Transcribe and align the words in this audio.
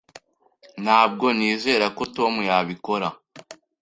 Ntabwo 0.83 1.25
nizera 1.37 1.85
ko 1.97 2.03
Tom 2.15 2.33
yabikora. 2.49 3.07